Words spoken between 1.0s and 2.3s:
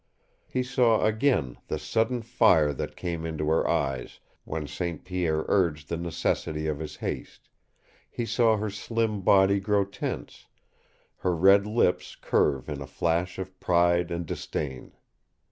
again the sudden